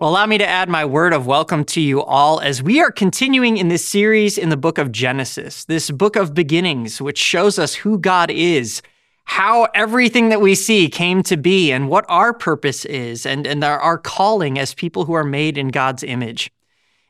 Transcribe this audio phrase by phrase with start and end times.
[0.00, 2.90] Well, allow me to add my word of welcome to you all as we are
[2.90, 7.58] continuing in this series in the book of Genesis, this book of beginnings, which shows
[7.58, 8.80] us who God is,
[9.24, 13.62] how everything that we see came to be, and what our purpose is, and, and
[13.62, 16.50] our, calling as people who are made in God's image.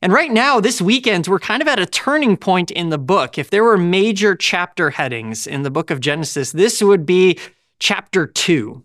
[0.03, 3.39] And right now, this weekend, we're kind of at a turning point in the book.
[3.39, 7.39] If there were major chapter headings in the book of Genesis, this would be
[7.79, 8.83] chapter two.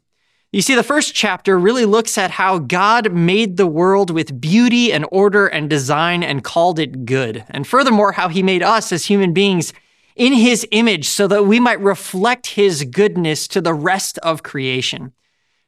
[0.56, 4.94] You see, the first chapter really looks at how God made the world with beauty
[4.94, 7.44] and order and design and called it good.
[7.50, 9.74] And furthermore, how he made us as human beings
[10.16, 15.12] in his image so that we might reflect his goodness to the rest of creation.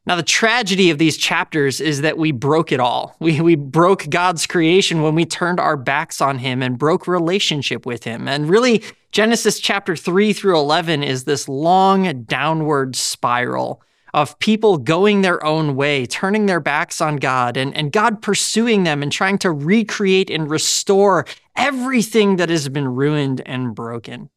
[0.05, 3.17] Now, the tragedy of these chapters is that we broke it all.
[3.19, 7.85] We, we broke God's creation when we turned our backs on him and broke relationship
[7.85, 8.25] with him.
[8.29, 13.81] And really, Genesis chapter 3 through 11 is this long downward spiral
[14.17, 18.83] of people going their own way, turning their backs on God, and, and God pursuing
[18.83, 21.23] them and trying to recreate and restore
[21.55, 24.31] everything that has been ruined and broken.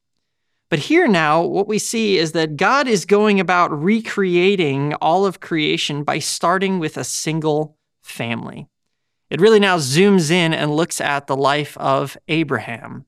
[0.68, 5.40] But here now, what we see is that God is going about recreating all of
[5.40, 8.68] creation by starting with a single family.
[9.30, 13.06] It really now zooms in and looks at the life of Abraham.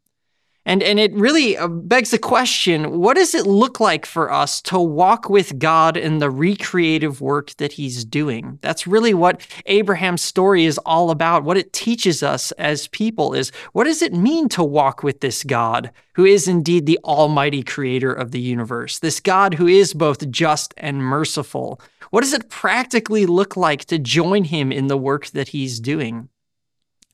[0.64, 4.62] And, and it really uh, begs the question what does it look like for us
[4.62, 8.58] to walk with God in the recreative work that he's doing?
[8.62, 11.42] That's really what Abraham's story is all about.
[11.42, 15.42] What it teaches us as people is what does it mean to walk with this
[15.42, 19.00] God who is indeed the almighty creator of the universe?
[19.00, 21.80] This God who is both just and merciful.
[22.10, 26.28] What does it practically look like to join him in the work that he's doing?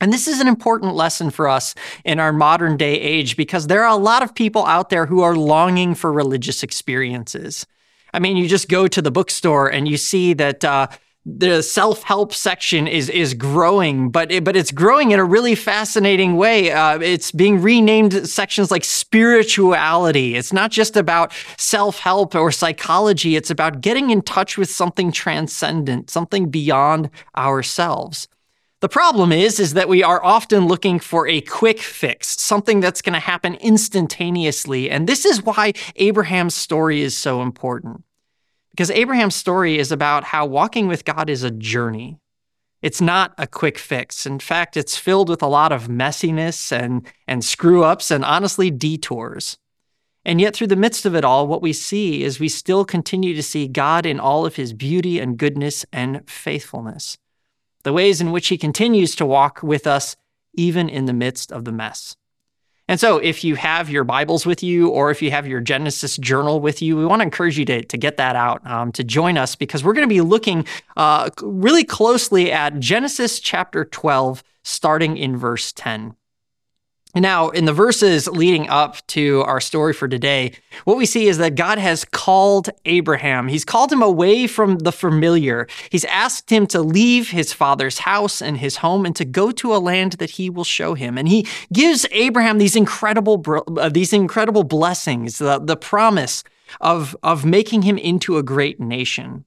[0.01, 3.83] And this is an important lesson for us in our modern day age because there
[3.83, 7.65] are a lot of people out there who are longing for religious experiences.
[8.13, 10.87] I mean, you just go to the bookstore and you see that uh,
[11.25, 16.37] the self-help section is is growing, but it, but it's growing in a really fascinating
[16.37, 16.71] way.
[16.71, 20.35] Uh, it's being renamed sections like spirituality.
[20.35, 23.35] It's not just about self-help or psychology.
[23.35, 28.27] It's about getting in touch with something transcendent, something beyond ourselves.
[28.81, 33.01] The problem is is that we are often looking for a quick fix, something that's
[33.01, 38.03] going to happen instantaneously, and this is why Abraham's story is so important.
[38.71, 42.19] Because Abraham's story is about how walking with God is a journey.
[42.81, 44.25] It's not a quick fix.
[44.25, 48.71] In fact, it's filled with a lot of messiness and, and screw ups and honestly
[48.71, 49.57] detours.
[50.23, 53.35] And yet, through the midst of it all, what we see is we still continue
[53.35, 57.17] to see God in all of his beauty and goodness and faithfulness
[57.83, 60.15] the ways in which he continues to walk with us
[60.53, 62.15] even in the midst of the mess.
[62.89, 66.17] And so, if you have your Bibles with you, or if you have your Genesis
[66.17, 69.03] journal with you, we want to encourage you to, to get that out, um, to
[69.03, 70.65] join us, because we're going to be looking
[70.97, 76.15] uh, really closely at Genesis chapter 12, starting in verse 10.
[77.15, 80.53] Now, in the verses leading up to our story for today,
[80.83, 83.47] what we see is that God has called Abraham.
[83.47, 85.67] He's called him away from the familiar.
[85.89, 89.75] He's asked him to leave his father's house and his home and to go to
[89.75, 91.17] a land that he will show him.
[91.17, 93.43] And he gives Abraham these incredible,
[93.79, 96.43] uh, these incredible blessings, the, the promise
[96.79, 99.45] of, of making him into a great nation,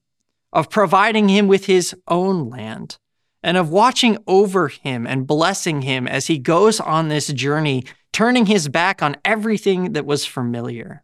[0.53, 2.99] of providing him with his own land
[3.43, 8.47] and of watching over him and blessing him as he goes on this journey, turning
[8.47, 11.03] his back on everything that was familiar.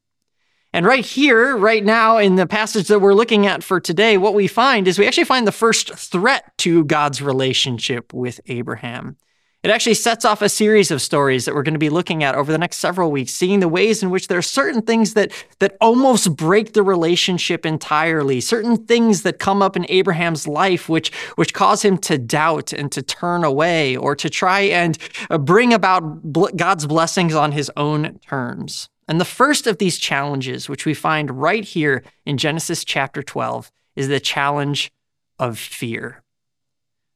[0.73, 4.35] And right here, right now, in the passage that we're looking at for today, what
[4.35, 9.17] we find is we actually find the first threat to God's relationship with Abraham.
[9.65, 12.37] It actually sets off a series of stories that we're going to be looking at
[12.37, 15.33] over the next several weeks, seeing the ways in which there are certain things that,
[15.59, 21.13] that almost break the relationship entirely, certain things that come up in Abraham's life which,
[21.35, 24.97] which cause him to doubt and to turn away or to try and
[25.29, 28.89] uh, bring about God's blessings on his own terms.
[29.09, 33.73] And the first of these challenges, which we find right here in Genesis chapter 12,
[33.97, 34.93] is the challenge
[35.41, 36.23] of fear.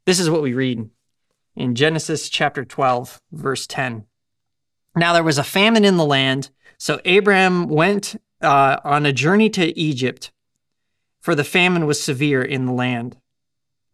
[0.07, 0.91] This is what we read
[1.57, 4.05] in Genesis chapter 12, verse 10.
[4.97, 9.49] Now there was a famine in the land, so Abraham went uh, on a journey
[9.51, 10.33] to Egypt,
[11.21, 13.17] for the famine was severe in the land.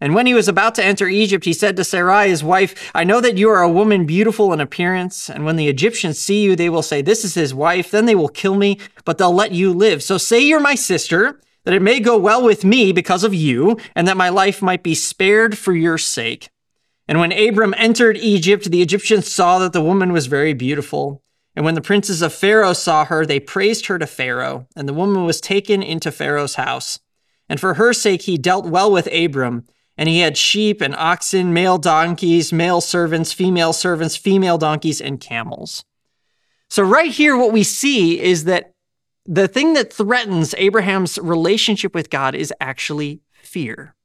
[0.00, 3.02] And when he was about to enter Egypt, he said to Sarai, his wife, I
[3.02, 6.54] know that you are a woman beautiful in appearance, and when the Egyptians see you,
[6.54, 7.90] they will say, This is his wife.
[7.90, 10.02] Then they will kill me, but they'll let you live.
[10.02, 13.76] So say you're my sister, that it may go well with me because of you,
[13.96, 16.48] and that my life might be spared for your sake.
[17.08, 21.22] And when Abram entered Egypt, the Egyptians saw that the woman was very beautiful.
[21.56, 24.94] And when the princes of Pharaoh saw her, they praised her to Pharaoh, and the
[24.94, 27.00] woman was taken into Pharaoh's house.
[27.48, 29.64] And for her sake he dealt well with Abram
[29.98, 35.20] and he had sheep and oxen, male donkeys, male servants, female servants, female donkeys, and
[35.20, 35.84] camels.
[36.70, 38.74] So, right here, what we see is that
[39.26, 43.96] the thing that threatens Abraham's relationship with God is actually fear.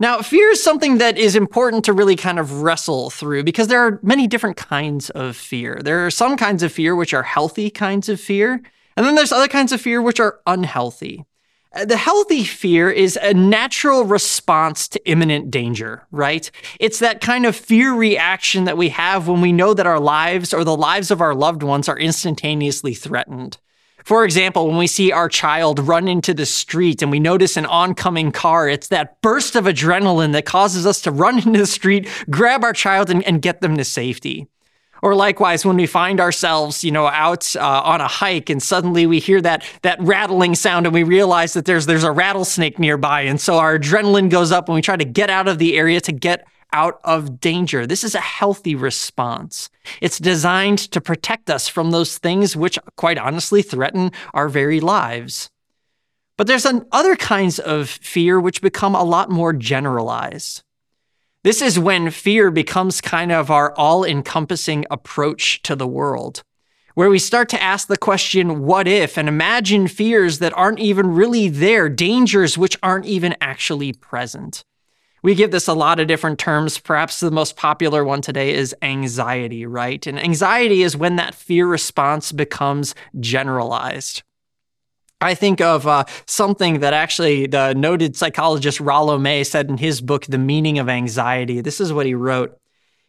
[0.00, 3.80] Now, fear is something that is important to really kind of wrestle through because there
[3.80, 5.80] are many different kinds of fear.
[5.82, 8.60] There are some kinds of fear which are healthy kinds of fear,
[8.96, 11.24] and then there's other kinds of fear which are unhealthy.
[11.72, 16.50] Uh, the healthy fear is a natural response to imminent danger, right?
[16.80, 20.52] It's that kind of fear reaction that we have when we know that our lives
[20.52, 23.58] or the lives of our loved ones are instantaneously threatened.
[24.04, 27.64] For example, when we see our child run into the street and we notice an
[27.64, 32.08] oncoming car, it's that burst of adrenaline that causes us to run into the street,
[32.28, 34.46] grab our child, and, and get them to safety.
[35.00, 39.06] Or likewise, when we find ourselves, you know, out uh, on a hike and suddenly
[39.06, 43.22] we hear that that rattling sound and we realize that there's there's a rattlesnake nearby,
[43.22, 46.00] and so our adrenaline goes up and we try to get out of the area
[46.00, 47.86] to get out of danger.
[47.86, 49.70] This is a healthy response.
[50.02, 55.48] It's designed to protect us from those things which, quite honestly, threaten our very lives.
[56.36, 60.62] But there's other kinds of fear which become a lot more generalized.
[61.44, 66.42] This is when fear becomes kind of our all encompassing approach to the world,
[66.94, 71.14] where we start to ask the question, what if, and imagine fears that aren't even
[71.14, 74.64] really there, dangers which aren't even actually present.
[75.24, 76.78] We give this a lot of different terms.
[76.78, 80.06] Perhaps the most popular one today is anxiety, right?
[80.06, 84.22] And anxiety is when that fear response becomes generalized.
[85.22, 90.02] I think of uh, something that actually the noted psychologist Rollo May said in his
[90.02, 91.62] book, The Meaning of Anxiety.
[91.62, 92.60] This is what he wrote.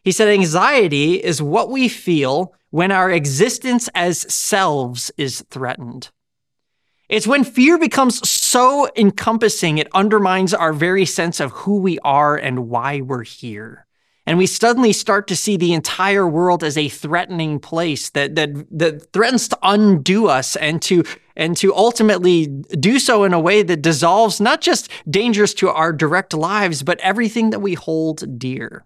[0.02, 6.08] He said, Anxiety is what we feel when our existence as selves is threatened.
[7.08, 12.36] It's when fear becomes so encompassing, it undermines our very sense of who we are
[12.36, 13.86] and why we're here.
[14.28, 18.66] And we suddenly start to see the entire world as a threatening place that that
[18.76, 21.04] that threatens to undo us and to
[21.36, 25.92] and to ultimately do so in a way that dissolves not just dangers to our
[25.92, 28.84] direct lives but everything that we hold dear.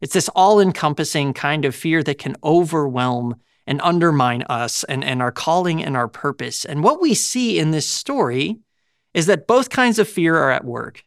[0.00, 3.34] It's this all-encompassing kind of fear that can overwhelm
[3.70, 7.70] and undermine us and, and our calling and our purpose and what we see in
[7.70, 8.58] this story
[9.14, 11.04] is that both kinds of fear are at work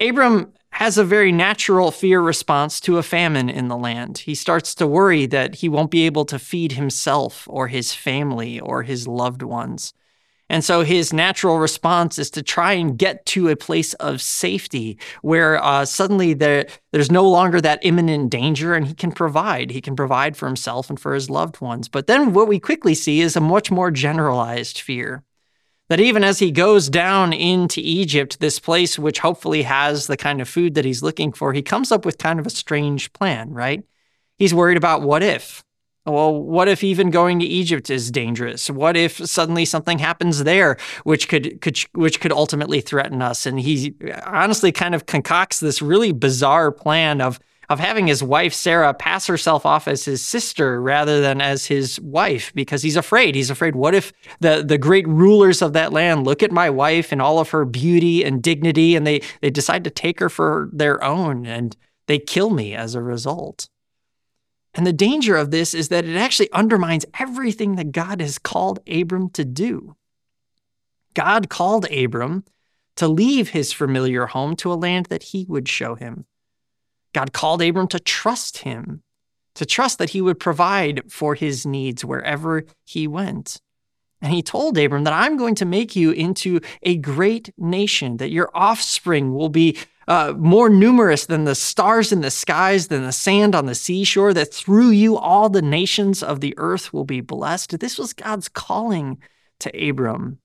[0.00, 4.18] abram has a very natural fear response to a famine in the land.
[4.18, 8.58] He starts to worry that he won't be able to feed himself or his family
[8.58, 9.94] or his loved ones.
[10.50, 14.98] And so his natural response is to try and get to a place of safety
[15.22, 19.70] where uh, suddenly there, there's no longer that imminent danger and he can provide.
[19.70, 21.88] He can provide for himself and for his loved ones.
[21.88, 25.24] But then what we quickly see is a much more generalized fear
[25.88, 30.40] that even as he goes down into Egypt, this place which hopefully has the kind
[30.40, 33.52] of food that he's looking for, he comes up with kind of a strange plan,
[33.52, 33.84] right?
[34.38, 35.62] He's worried about what if?
[36.06, 38.68] Well, what if even going to Egypt is dangerous?
[38.68, 43.46] What if suddenly something happens there which could, could which could ultimately threaten us?
[43.46, 43.94] And he
[44.26, 49.26] honestly kind of concocts this really bizarre plan of of having his wife Sarah pass
[49.26, 53.34] herself off as his sister rather than as his wife because he's afraid.
[53.34, 57.12] He's afraid what if the the great rulers of that land look at my wife
[57.12, 60.68] and all of her beauty and dignity and they they decide to take her for
[60.72, 63.68] their own and they kill me as a result.
[64.74, 68.80] And the danger of this is that it actually undermines everything that God has called
[68.88, 69.94] Abram to do.
[71.14, 72.44] God called Abram
[72.96, 76.26] to leave his familiar home to a land that he would show him.
[77.12, 79.02] God called Abram to trust him,
[79.54, 83.60] to trust that he would provide for his needs wherever he went.
[84.20, 88.30] And he told Abram that I'm going to make you into a great nation, that
[88.30, 89.76] your offspring will be
[90.08, 94.34] uh, more numerous than the stars in the skies, than the sand on the seashore,
[94.34, 97.78] that through you all the nations of the earth will be blessed.
[97.78, 99.18] This was God's calling
[99.60, 100.38] to Abram.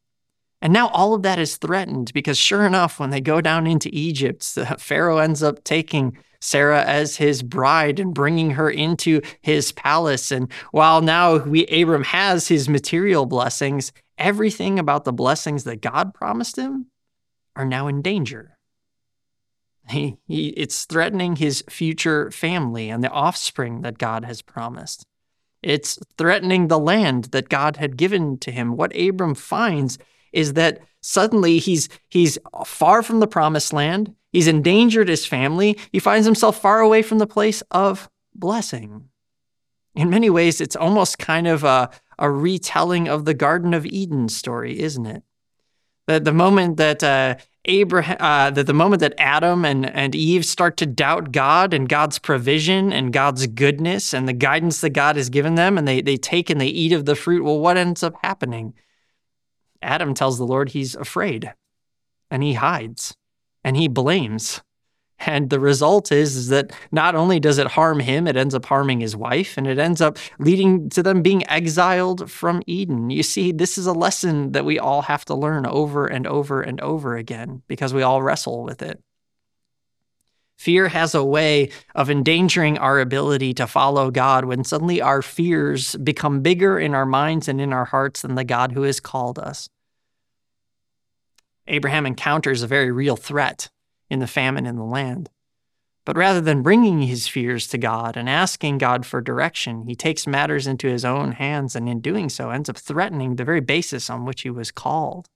[0.62, 3.90] And now all of that is threatened because, sure enough, when they go down into
[3.94, 4.44] Egypt,
[4.80, 10.32] Pharaoh ends up taking Sarah as his bride and bringing her into his palace.
[10.32, 16.14] And while now we, Abram has his material blessings, everything about the blessings that God
[16.14, 16.88] promised him
[17.56, 18.58] are now in danger.
[19.90, 25.06] He, he, it's threatening his future family and the offspring that God has promised.
[25.62, 28.78] It's threatening the land that God had given to him.
[28.78, 29.98] What Abram finds
[30.32, 34.16] is that suddenly he's he's far from the promised land.
[34.32, 35.78] He's endangered his family.
[35.92, 39.10] He finds himself far away from the place of blessing.
[39.96, 44.30] In many ways, it's almost kind of a, a retelling of the Garden of Eden
[44.30, 45.24] story, isn't it?
[46.10, 47.36] That the moment that uh,
[47.66, 51.88] Abraham, uh, that the moment that Adam and, and Eve start to doubt God and
[51.88, 56.02] God's provision and God's goodness and the guidance that God has given them, and they,
[56.02, 58.74] they take and they eat of the fruit, well, what ends up happening?
[59.84, 61.54] Adam tells the Lord he's afraid
[62.32, 63.16] and he hides
[63.64, 64.64] and he blames.
[65.20, 68.66] And the result is, is that not only does it harm him, it ends up
[68.66, 73.10] harming his wife, and it ends up leading to them being exiled from Eden.
[73.10, 76.62] You see, this is a lesson that we all have to learn over and over
[76.62, 79.02] and over again because we all wrestle with it.
[80.58, 85.96] Fear has a way of endangering our ability to follow God when suddenly our fears
[85.96, 89.40] become bigger in our minds and in our hearts than the God who has called
[89.40, 89.70] us.
[91.68, 93.70] Abraham encounters a very real threat
[94.10, 95.30] in the famine in the land.
[96.06, 100.26] But rather than bringing his fears to God and asking God for direction, he takes
[100.26, 104.10] matters into his own hands and in doing so ends up threatening the very basis
[104.10, 105.30] on which he was called.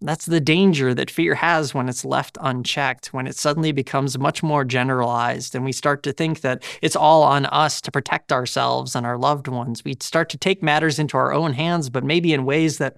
[0.00, 4.42] That's the danger that fear has when it's left unchecked, when it suddenly becomes much
[4.42, 8.96] more generalized, and we start to think that it's all on us to protect ourselves
[8.96, 9.84] and our loved ones.
[9.84, 12.96] We start to take matters into our own hands, but maybe in ways that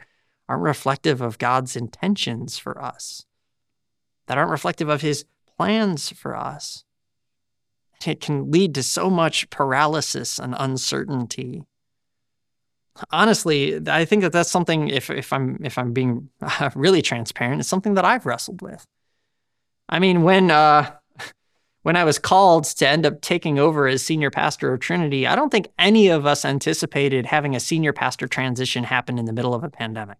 [0.48, 3.25] aren't reflective of God's intentions for us
[4.26, 5.24] that aren't reflective of his
[5.56, 6.84] plans for us.
[8.04, 11.64] It can lead to so much paralysis and uncertainty.
[13.10, 14.88] Honestly, I think that that's something.
[14.88, 16.30] If if I'm if I'm being
[16.74, 18.86] really transparent, it's something that I've wrestled with.
[19.88, 20.92] I mean, when uh,
[21.82, 25.36] when I was called to end up taking over as senior pastor of Trinity, I
[25.36, 29.54] don't think any of us anticipated having a senior pastor transition happen in the middle
[29.54, 30.18] of a pandemic.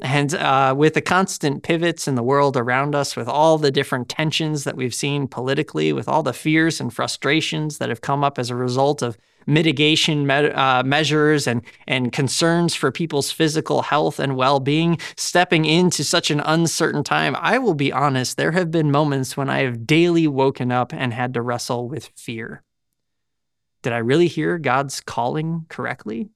[0.00, 4.08] And uh, with the constant pivots in the world around us, with all the different
[4.08, 8.38] tensions that we've seen politically, with all the fears and frustrations that have come up
[8.38, 14.20] as a result of mitigation me- uh, measures and, and concerns for people's physical health
[14.20, 18.70] and well being, stepping into such an uncertain time, I will be honest, there have
[18.70, 22.62] been moments when I have daily woken up and had to wrestle with fear.
[23.82, 26.28] Did I really hear God's calling correctly?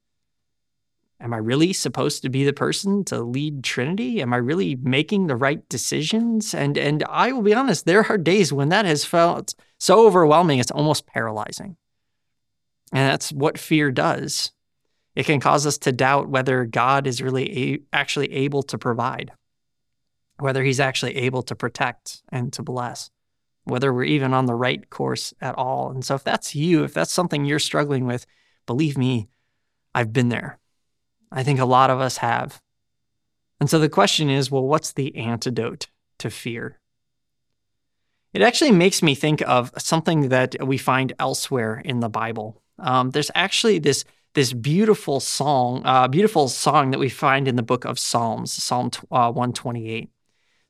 [1.22, 4.20] Am I really supposed to be the person to lead Trinity?
[4.20, 6.52] Am I really making the right decisions?
[6.52, 10.58] And and I will be honest, there are days when that has felt so overwhelming
[10.58, 11.76] it's almost paralyzing.
[12.92, 14.50] And that's what fear does.
[15.14, 19.30] It can cause us to doubt whether God is really a- actually able to provide,
[20.38, 23.10] whether he's actually able to protect and to bless,
[23.64, 25.90] whether we're even on the right course at all.
[25.90, 28.26] And so if that's you, if that's something you're struggling with,
[28.66, 29.28] believe me,
[29.94, 30.58] I've been there.
[31.32, 32.60] I think a lot of us have.
[33.60, 35.86] And so the question is well, what's the antidote
[36.18, 36.78] to fear?
[38.32, 42.62] It actually makes me think of something that we find elsewhere in the Bible.
[42.78, 47.62] Um, there's actually this this beautiful song, uh, beautiful song that we find in the
[47.62, 50.08] book of Psalms, Psalm uh, 128.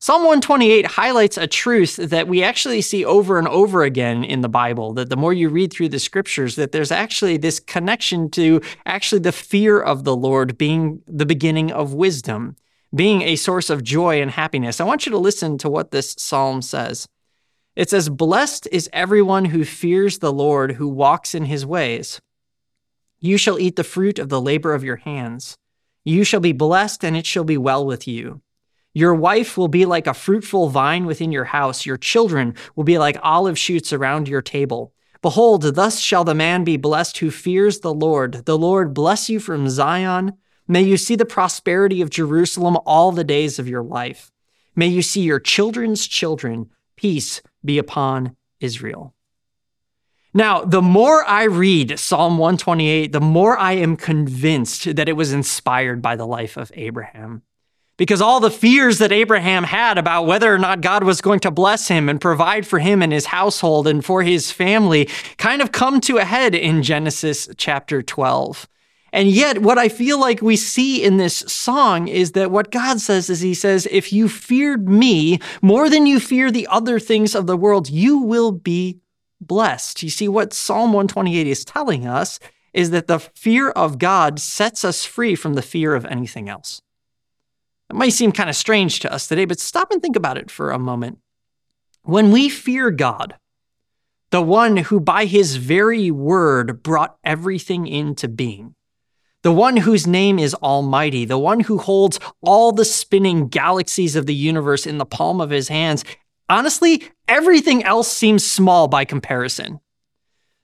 [0.02, 4.48] Psalm 128 highlights a truth that we actually see over and over again in the
[4.48, 8.60] Bible, that the more you read through the scriptures, that there's actually this connection to
[8.84, 12.56] actually the fear of the Lord being the beginning of wisdom,
[12.92, 14.80] being a source of joy and happiness.
[14.80, 17.06] I want you to listen to what this psalm says.
[17.76, 22.20] It says, Blessed is everyone who fears the Lord, who walks in his ways.
[23.20, 25.56] You shall eat the fruit of the labor of your hands.
[26.04, 28.42] You shall be blessed, and it shall be well with you.
[28.94, 31.86] Your wife will be like a fruitful vine within your house.
[31.86, 34.92] Your children will be like olive shoots around your table.
[35.22, 38.44] Behold, thus shall the man be blessed who fears the Lord.
[38.44, 40.34] The Lord bless you from Zion.
[40.68, 44.30] May you see the prosperity of Jerusalem all the days of your life.
[44.76, 46.70] May you see your children's children.
[46.96, 49.14] Peace be upon Israel.
[50.34, 55.32] Now, the more I read Psalm 128, the more I am convinced that it was
[55.32, 57.42] inspired by the life of Abraham
[57.96, 61.50] because all the fears that Abraham had about whether or not God was going to
[61.50, 65.72] bless him and provide for him and his household and for his family kind of
[65.72, 68.66] come to a head in Genesis chapter 12.
[69.14, 72.98] And yet, what I feel like we see in this song is that what God
[72.98, 77.34] says is He says, If you feared me more than you fear the other things
[77.34, 79.00] of the world, you will be
[79.38, 80.02] blessed.
[80.02, 82.38] You see, what Psalm 128 is telling us
[82.72, 86.80] is that the fear of God sets us free from the fear of anything else.
[87.92, 90.50] It might seem kind of strange to us today, but stop and think about it
[90.50, 91.18] for a moment.
[92.04, 93.34] When we fear God,
[94.30, 98.74] the one who by his very word brought everything into being,
[99.42, 104.24] the one whose name is Almighty, the one who holds all the spinning galaxies of
[104.24, 106.02] the universe in the palm of his hands,
[106.48, 109.80] honestly, everything else seems small by comparison.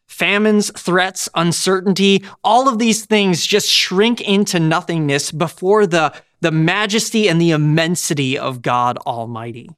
[0.06, 7.28] Famines, threats, uncertainty, all of these things just shrink into nothingness before the, the majesty
[7.28, 9.70] and the immensity of God Almighty.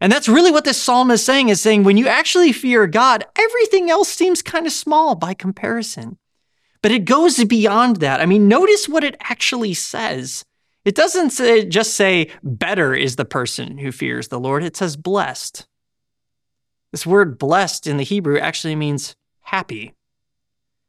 [0.00, 3.24] And that's really what this psalm is saying is saying when you actually fear God,
[3.36, 6.18] everything else seems kind of small by comparison.
[6.82, 8.20] But it goes beyond that.
[8.20, 10.44] I mean, notice what it actually says.
[10.84, 14.62] It doesn't say, just say, better is the person who fears the Lord.
[14.62, 15.66] It says blessed.
[16.92, 19.94] This word blessed in the Hebrew actually means happy.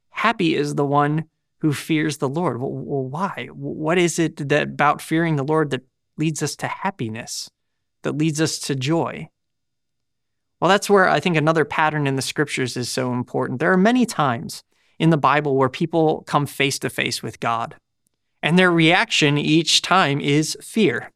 [0.09, 1.25] Happy is the one
[1.59, 2.59] who fears the Lord.
[2.59, 3.49] Well, why?
[3.51, 5.85] What is it that about fearing the Lord that
[6.17, 7.49] leads us to happiness,
[8.03, 9.29] that leads us to joy?
[10.59, 13.59] Well, that's where I think another pattern in the scriptures is so important.
[13.59, 14.63] There are many times
[14.97, 17.75] in the Bible where people come face to face with God,
[18.41, 21.11] and their reaction each time is fear.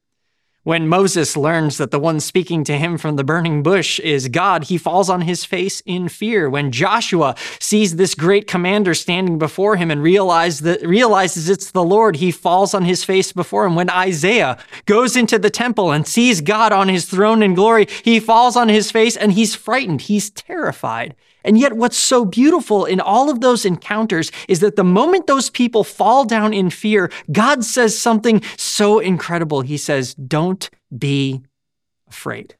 [0.63, 4.65] When Moses learns that the one speaking to him from the burning bush is God,
[4.65, 6.49] he falls on his face in fear.
[6.49, 12.17] When Joshua sees this great commander standing before him and that, realizes it's the Lord,
[12.17, 13.75] he falls on his face before him.
[13.75, 18.19] When Isaiah goes into the temple and sees God on his throne in glory, he
[18.19, 20.01] falls on his face and he's frightened.
[20.01, 21.15] He's terrified.
[21.43, 25.49] And yet, what's so beautiful in all of those encounters is that the moment those
[25.49, 29.61] people fall down in fear, God says something so incredible.
[29.61, 31.41] He says, Don't be
[32.07, 32.55] afraid.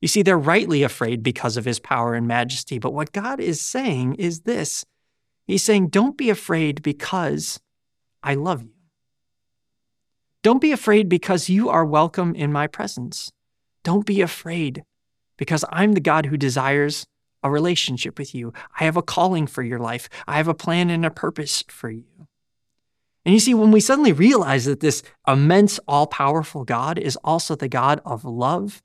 [0.00, 2.78] You see, they're rightly afraid because of his power and majesty.
[2.78, 4.84] But what God is saying is this
[5.46, 7.60] He's saying, Don't be afraid because
[8.22, 8.72] I love you.
[10.42, 13.32] Don't be afraid because you are welcome in my presence.
[13.82, 14.84] Don't be afraid
[15.40, 17.06] because I'm the God who desires
[17.42, 18.52] a relationship with you.
[18.78, 20.10] I have a calling for your life.
[20.28, 22.04] I have a plan and a purpose for you.
[23.24, 27.56] And you see, when we suddenly realize that this immense, all powerful God is also
[27.56, 28.82] the God of love,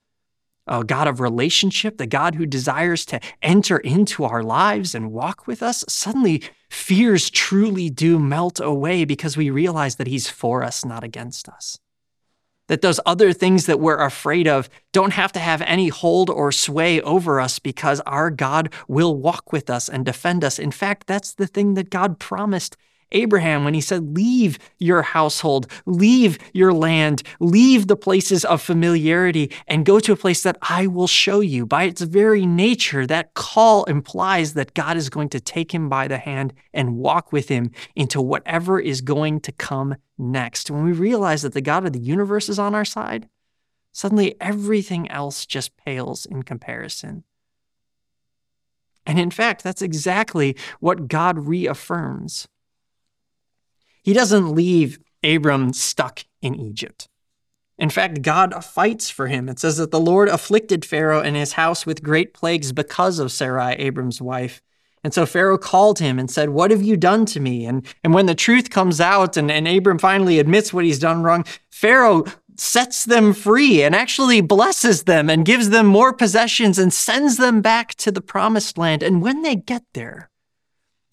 [0.66, 5.48] a God of relationship, the God who desires to enter into our lives and walk
[5.48, 10.86] with us, suddenly fears truly do melt away because we realize that He's for us,
[10.86, 11.80] not against us
[12.68, 16.52] that those other things that we're afraid of don't have to have any hold or
[16.52, 20.60] sway over us because our God will walk with us and defend us.
[20.60, 22.78] In fact, that's the thing that God promised
[23.12, 29.52] Abraham when he said, Leave your household, leave your land, leave the places of familiarity,
[29.68, 31.66] and go to a place that I will show you.
[31.66, 36.08] By its very nature, that call implies that God is going to take him by
[36.08, 40.72] the hand and walk with him into whatever is going to come next.
[40.72, 43.30] When we realize that the God of the universe is on our side,
[43.92, 47.24] suddenly everything else just pales in comparison.
[49.06, 52.48] And in fact, that's exactly what God reaffirms
[54.06, 57.10] he doesn't leave Abram stuck in Egypt.
[57.80, 59.50] In fact, God fights for him.
[59.50, 63.32] It says that the Lord afflicted Pharaoh and his house with great plagues because of
[63.32, 64.62] Sarai, Abram's wife.
[65.04, 67.66] And so Pharaoh called him and said, What have you done to me?
[67.66, 71.24] And, and when the truth comes out and, and Abram finally admits what he's done
[71.24, 72.26] wrong, Pharaoh
[72.58, 77.62] sets them free and actually blesses them and gives them more possessions and sends them
[77.62, 79.02] back to the promised land.
[79.02, 80.30] And when they get there,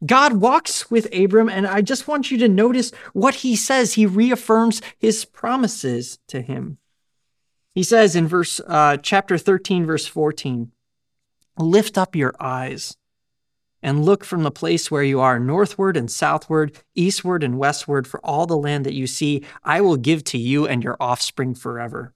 [0.05, 3.95] God walks with Abram, and I just want you to notice what he says.
[3.95, 6.79] He reaffirms his promises to him.
[7.75, 10.73] He says in verse uh, chapter 13, verse 14,
[11.57, 12.97] lift up your eyes
[13.83, 18.25] and look from the place where you are northward and southward, eastward and westward, for
[18.25, 22.15] all the land that you see, I will give to you and your offspring forever.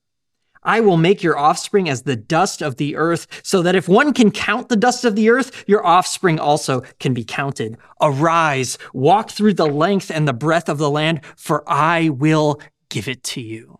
[0.66, 4.12] I will make your offspring as the dust of the earth, so that if one
[4.12, 7.78] can count the dust of the earth, your offspring also can be counted.
[8.02, 13.08] Arise, walk through the length and the breadth of the land, for I will give
[13.08, 13.78] it to you.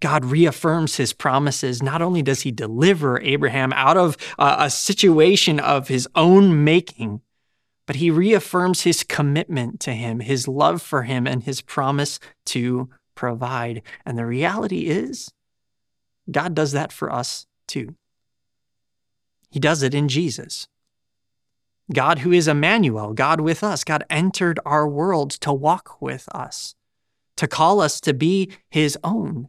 [0.00, 1.82] God reaffirms his promises.
[1.82, 7.20] Not only does he deliver Abraham out of uh, a situation of his own making,
[7.86, 12.88] but he reaffirms his commitment to him, his love for him, and his promise to
[13.20, 13.82] provide.
[14.06, 15.30] And the reality is,
[16.30, 17.94] God does that for us too.
[19.50, 20.68] He does it in Jesus.
[21.92, 26.74] God, who is Emmanuel, God with us, God entered our world to walk with us,
[27.36, 29.48] to call us to be his own.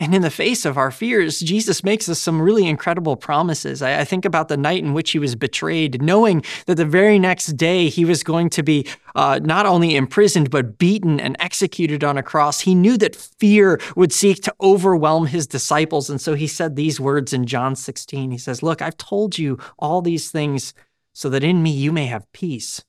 [0.00, 3.82] And in the face of our fears, Jesus makes us some really incredible promises.
[3.82, 7.18] I, I, think about the night in which he was betrayed, knowing that the very
[7.18, 12.02] next day he was going to be uh, not only imprisoned, but beaten and executed
[12.02, 12.60] on a cross.
[12.60, 16.08] He knew that fear would seek to overwhelm his disciples.
[16.08, 18.30] And so he said these words in John 16.
[18.30, 20.72] He says, Look, I've told you all these things
[21.12, 22.82] so that in me you may have peace.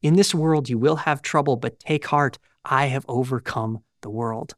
[0.00, 4.54] In this world you will have trouble, but take heart, I have overcome the world.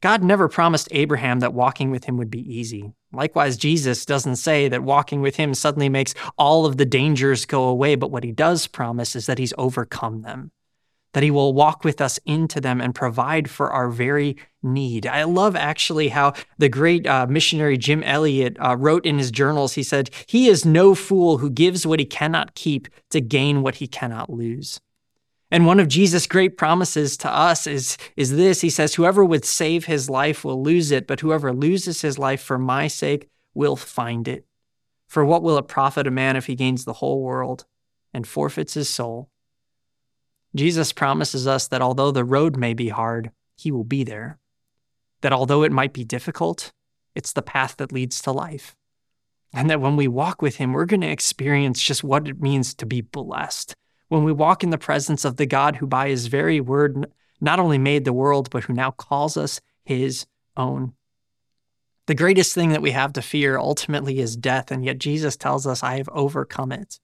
[0.00, 2.92] God never promised Abraham that walking with him would be easy.
[3.12, 7.64] Likewise, Jesus doesn't say that walking with him suddenly makes all of the dangers go
[7.64, 10.52] away, but what he does promise is that he's overcome them,
[11.14, 15.04] that he will walk with us into them and provide for our very need.
[15.04, 19.72] I love actually how the great uh, missionary Jim Elliot uh, wrote in his journals.
[19.72, 23.76] He said, He is no fool who gives what he cannot keep to gain what
[23.76, 24.80] he cannot lose.
[25.50, 29.44] And one of Jesus' great promises to us is, is this He says, Whoever would
[29.44, 33.76] save his life will lose it, but whoever loses his life for my sake will
[33.76, 34.44] find it.
[35.06, 37.64] For what will it profit a man if he gains the whole world
[38.12, 39.30] and forfeits his soul?
[40.54, 44.38] Jesus promises us that although the road may be hard, he will be there.
[45.22, 46.72] That although it might be difficult,
[47.14, 48.76] it's the path that leads to life.
[49.52, 52.74] And that when we walk with him, we're going to experience just what it means
[52.74, 53.74] to be blessed
[54.08, 57.60] when we walk in the presence of the God who, by his very word, not
[57.60, 60.92] only made the world, but who now calls us his own.
[62.06, 65.66] The greatest thing that we have to fear ultimately is death, and yet Jesus tells
[65.66, 66.98] us, I have overcome it.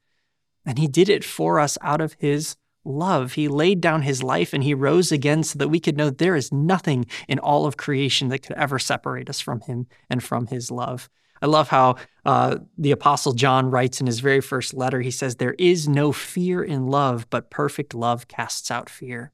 [0.65, 3.35] And he did it for us out of his love.
[3.35, 6.37] He laid down his life and he rose again so that we could know there
[6.37, 10.47] is nothing in all of creation that could ever separate us from him and from
[10.47, 11.09] his love.
[11.45, 15.03] I love how uh, the Apostle John writes in his very first letter.
[15.03, 19.31] He says, There is no fear in love, but perfect love casts out fear.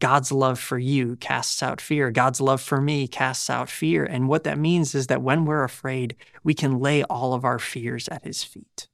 [0.00, 2.10] God's love for you casts out fear.
[2.10, 4.04] God's love for me casts out fear.
[4.04, 7.60] And what that means is that when we're afraid, we can lay all of our
[7.60, 8.88] fears at his feet.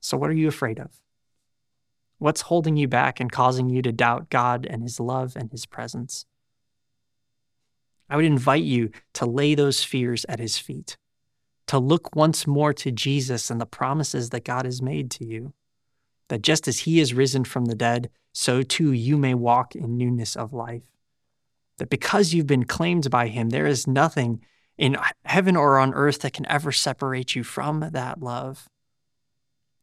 [0.00, 0.98] So, what are you afraid of?
[2.16, 5.66] What's holding you back and causing you to doubt God and his love and his
[5.66, 6.24] presence?
[8.08, 10.96] I would invite you to lay those fears at his feet
[11.70, 15.52] to look once more to Jesus and the promises that God has made to you.
[16.26, 19.96] That just as he is risen from the dead, so too you may walk in
[19.96, 20.82] newness of life.
[21.78, 24.40] That because you've been claimed by him, there is nothing
[24.78, 28.68] in heaven or on earth that can ever separate you from that love.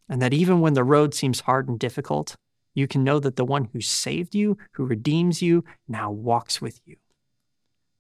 [0.10, 2.36] And that even when the road seems hard and difficult,
[2.74, 6.82] you can know that the one who saved you, who redeems you, now walks with
[6.84, 6.98] you.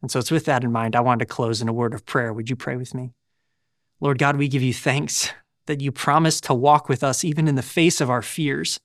[0.02, 2.06] And so it's with that in mind, I wanted to close in a word of
[2.06, 2.34] prayer.
[2.34, 3.14] Would you pray with me?
[4.00, 5.32] Lord God, we give you thanks
[5.66, 8.80] that you promise to walk with us even in the face of our fears,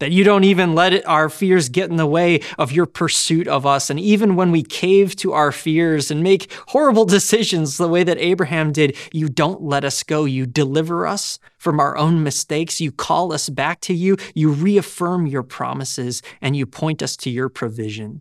[0.00, 3.48] that you don't even let it, our fears get in the way of your pursuit
[3.48, 3.88] of us.
[3.88, 8.18] And even when we cave to our fears and make horrible decisions the way that
[8.18, 10.26] Abraham did, you don't let us go.
[10.26, 12.82] You deliver us from our own mistakes.
[12.82, 14.18] You call us back to you.
[14.34, 18.20] You reaffirm your promises and you point us to your provision.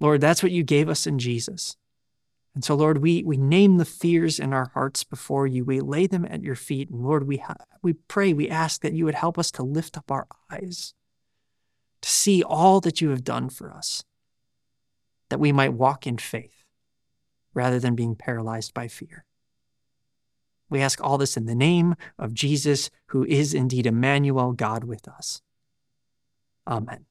[0.00, 1.77] Lord, that's what you gave us in Jesus.
[2.58, 5.64] And so, Lord, we, we name the fears in our hearts before you.
[5.64, 6.90] We lay them at your feet.
[6.90, 7.40] And Lord, we,
[7.82, 10.92] we pray, we ask that you would help us to lift up our eyes,
[12.02, 14.02] to see all that you have done for us,
[15.28, 16.64] that we might walk in faith
[17.54, 19.24] rather than being paralyzed by fear.
[20.68, 25.06] We ask all this in the name of Jesus, who is indeed Emmanuel, God with
[25.06, 25.42] us.
[26.66, 27.06] Amen.